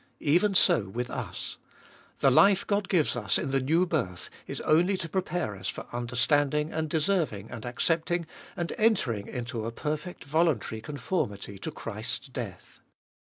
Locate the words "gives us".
2.89-3.37